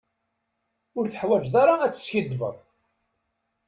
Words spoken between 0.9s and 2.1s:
Ur teḥwaǧeḍ ara ad